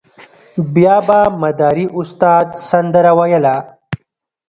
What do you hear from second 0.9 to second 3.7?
به مداري استاد سندره ویله.